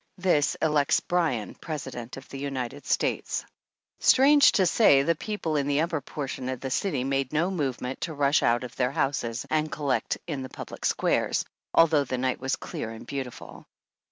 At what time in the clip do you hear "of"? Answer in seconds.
2.17-2.27, 6.49-6.59, 8.63-8.75